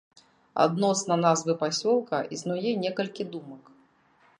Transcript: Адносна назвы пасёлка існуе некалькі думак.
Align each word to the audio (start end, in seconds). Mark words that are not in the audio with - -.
Адносна 0.65 1.19
назвы 1.25 1.57
пасёлка 1.65 2.25
існуе 2.39 2.71
некалькі 2.87 3.23
думак. 3.37 3.63